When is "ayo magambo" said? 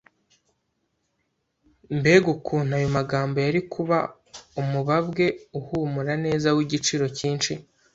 2.77-3.35